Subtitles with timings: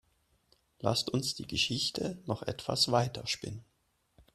[0.79, 3.63] Lasst uns die Geschichte noch etwas weiter spinnen.